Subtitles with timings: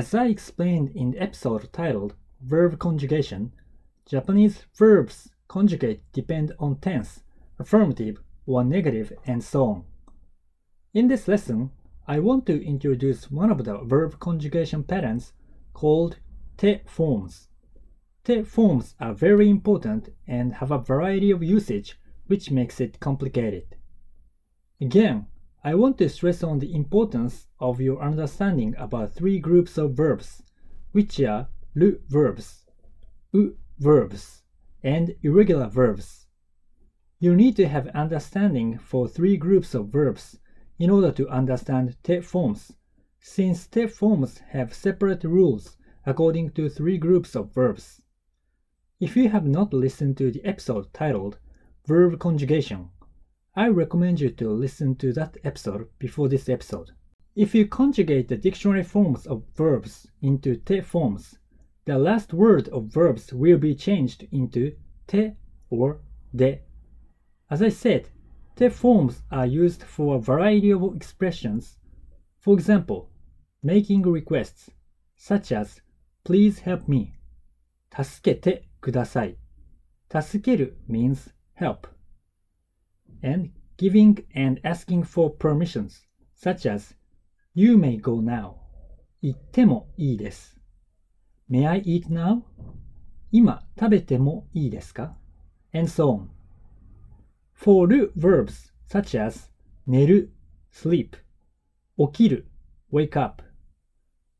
[0.00, 3.52] As I explained in the episode titled Verb Conjugation,
[4.06, 7.22] Japanese verbs conjugate depend on tense,
[7.58, 8.16] affirmative
[8.46, 9.84] or negative, and so on.
[10.94, 11.72] In this lesson,
[12.08, 15.34] I want to introduce one of the verb conjugation patterns
[15.74, 16.16] called
[16.56, 17.48] te forms.
[18.24, 23.76] Te forms are very important and have a variety of usage which makes it complicated.
[24.80, 25.26] Again,
[25.62, 30.42] I want to stress on the importance of your understanding about three groups of verbs,
[30.92, 32.64] which are ru verbs,
[33.32, 34.42] u verbs,
[34.82, 36.26] and irregular verbs.
[37.18, 40.38] You need to have understanding for three groups of verbs
[40.78, 42.72] in order to understand te forms,
[43.18, 48.00] since te forms have separate rules according to three groups of verbs.
[48.98, 51.38] If you have not listened to the episode titled
[51.86, 52.88] Verb Conjugation,
[53.55, 56.91] I recommend you to listen to that episode before this episode.
[57.35, 61.37] If you conjugate the dictionary forms of verbs into te forms,
[61.85, 64.75] the last word of verbs will be changed into
[65.07, 65.31] te
[65.69, 66.01] or
[66.35, 66.61] de.
[67.49, 68.09] As I said,
[68.55, 71.77] te forms are used for a variety of expressions.
[72.39, 73.09] For example,
[73.63, 74.69] making requests,
[75.15, 75.81] such as
[76.23, 77.13] please help me.
[77.95, 79.37] 助けてください。
[80.11, 81.87] 助ける means help
[83.21, 86.95] and giving and asking for permissions, such as
[87.53, 88.55] You may go now.
[89.21, 90.59] 行ってもいいです。
[91.49, 92.43] May I eat now?
[93.31, 95.15] 今食べてもいいですか
[95.73, 96.27] And so on.
[97.53, 99.49] For root verbs such as
[99.87, 100.31] 寝る
[100.71, 101.17] sleep,
[101.97, 102.47] 起きる
[102.91, 103.43] wake up,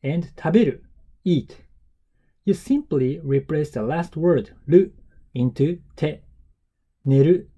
[0.04, 0.84] and 食べる
[1.26, 1.56] eat,
[2.46, 4.94] you simply replace the last word る
[5.34, 6.24] into て
[7.06, 7.50] 寝る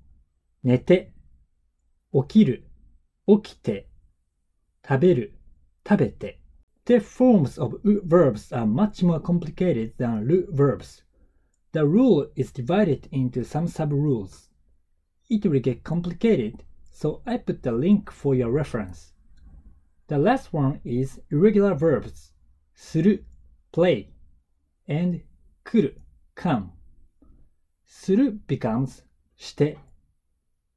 [0.64, 1.11] 寝て
[2.14, 2.64] 起きる、
[3.28, 3.90] 起きて、
[4.88, 5.34] 食べる、
[5.88, 6.40] 食べて。
[6.86, 11.04] The forms of u verbs are much more complicated than ru verbs.
[11.74, 14.50] The rule is divided into some sub-rules.
[15.30, 19.12] It will get complicated, so I put the link for your reference.
[20.08, 22.32] The last one is irregular verbs
[22.74, 23.26] する
[23.74, 24.08] play
[24.88, 25.22] and
[25.66, 26.02] 来る
[26.36, 26.70] come.
[27.86, 29.04] する becomes
[29.36, 29.78] して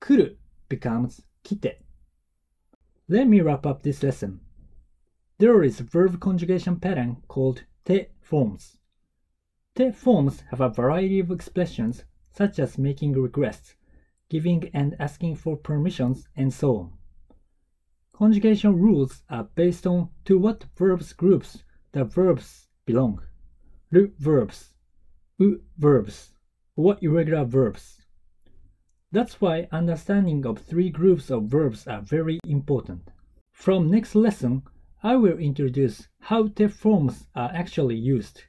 [0.00, 0.38] 来る
[0.69, 1.79] becomes kite.
[3.07, 4.41] Let me wrap up this lesson.
[5.37, 8.77] There is a verb conjugation pattern called te forms.
[9.75, 13.75] Te forms have a variety of expressions such as making requests,
[14.29, 16.93] giving and asking for permissions, and so on.
[18.13, 23.21] Conjugation rules are based on to what verbs groups the verbs belong.
[23.91, 24.73] Ru verbs,
[25.37, 26.31] u verbs,
[26.77, 28.04] or irregular verbs.
[29.15, 33.11] That's why understanding of three groups of verbs are very important.
[33.53, 34.63] From next lesson,
[35.03, 38.43] I will introduce how te forms are actually used.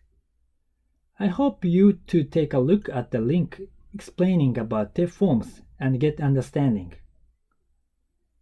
[1.20, 3.60] I hope you to take a look at the link
[3.94, 6.94] explaining about te forms and get understanding.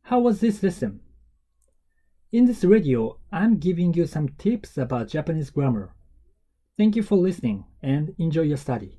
[0.05, 1.01] How was this lesson?
[2.33, 5.95] In this radio, I'm giving you some tips about Japanese grammar.
[6.79, 8.97] Thank you for listening and enjoy your study.